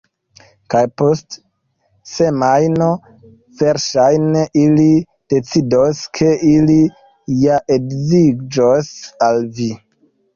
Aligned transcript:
Kaj 0.73 0.79
post 0.99 1.35
semajno, 2.11 2.87
verŝajne, 3.59 4.41
ili 4.61 4.85
decidos 5.33 5.99
ke 6.21 6.31
ili 6.53 6.79
ja 7.43 7.59
edziĝos 7.77 8.91
al 9.29 9.45
vi. 9.59 9.69